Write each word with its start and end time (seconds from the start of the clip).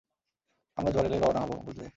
আমরা 0.77 0.91
জোয়ার 0.91 1.05
এলেই 1.05 1.19
রওয়ানা 1.19 1.39
হব, 1.39 1.51
বুঝলে। 1.65 1.85